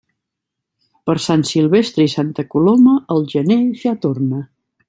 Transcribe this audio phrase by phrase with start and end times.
[1.09, 4.45] Per Sant Silvestre i Santa Coloma, el gener ja torna.